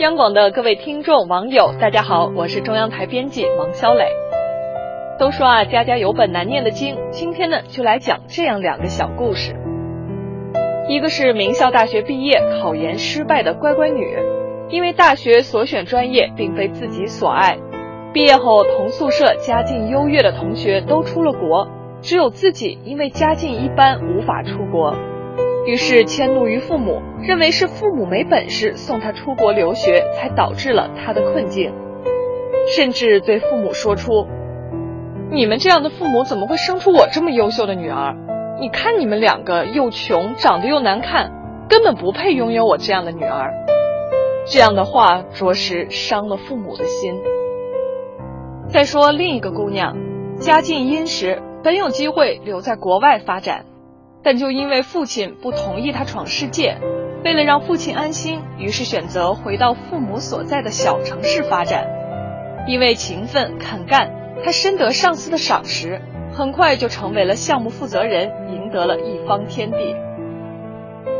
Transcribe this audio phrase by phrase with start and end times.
[0.00, 4.06] 央广的各位听众、网友，大家好，我是中央台编辑王小磊。
[5.18, 9.54] 都说啊，家家有本难念的经，今天呢，就来讲这样两个小故事。
[10.88, 14.16] 一个是名校大学毕业，考研失败的乖乖女，
[14.70, 17.58] 因为大学所选专业并非自己所爱，
[18.14, 21.68] 毕业后同宿舍家境优越的同学都出了国，
[22.00, 24.96] 只有自己因为家境一般无法出国。
[25.66, 31.72] 于是迁怒于父母，认为是父母没本事送他出国留学，才导致了他的困境，
[32.74, 34.26] 甚至对父母说出
[35.30, 38.16] ：“你们这样的父母怎么会生出我这么优秀的女儿？
[38.58, 41.30] 你看你们两个又穷，长得又难看，
[41.68, 43.52] 根本不配拥有我这样的女儿。”
[44.46, 47.20] 这样的话着实伤了父母的心。
[48.68, 49.96] 再说另一个姑娘，
[50.36, 53.66] 家境殷实，本有机会留在国外发展。
[54.22, 56.76] 但就因为父亲不同意他闯世界，
[57.24, 61.86] 为了让父亲安心，于是选择回到父母所在的小城市发展。
[62.66, 64.10] 因为勤奋肯干，
[64.44, 69.78] 他深得上司的赏识，很快就成为了项目负责人，赢得了一方天地。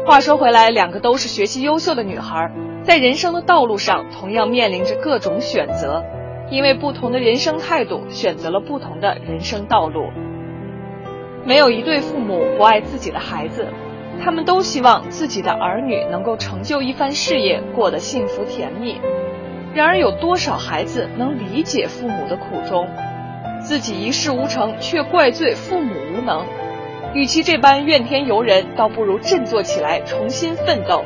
[0.06, 2.50] 话说回来，两个都是学习优秀的女孩，
[2.82, 6.04] 在人生的道路上同样面临着各种选择，
[6.50, 10.10] 因为不同的人生态度，选择了不同的人生道路。
[11.44, 13.66] 没有一对父母不爱自己的孩子，
[14.22, 19.00] 他们都希望自己的儿女能够成就一番事业，过得幸福甜蜜。
[19.74, 22.86] 然而，有多少孩子能理解父母的苦衷？
[23.60, 26.44] 自己一事无成，却怪罪父母无能。
[27.14, 31.04] 与其这般怨天尤人，倒不如振作起来，重新奋斗。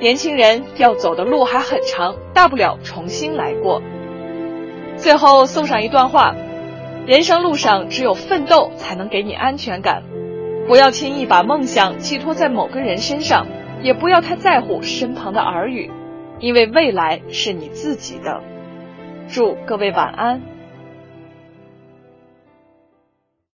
[0.00, 3.80] 年轻人要走的路还很长，大不了重新来过。
[4.96, 6.34] 最后送上一段话。
[7.06, 10.02] 人生路上，只有奋斗才能给你安全感。
[10.68, 13.46] 不要轻易把梦想寄托在某个人身上，
[13.82, 15.90] 也不要太在乎身旁的耳语，
[16.38, 18.42] 因为未来是你自己的。
[19.28, 20.42] 祝各位晚安。